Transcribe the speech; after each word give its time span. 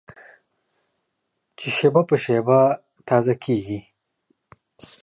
چې 1.57 1.67
شېبه 1.77 2.01
په 2.09 2.15
شېبه 2.23 2.59
تازه 3.07 3.33
کېږي. 3.43 3.79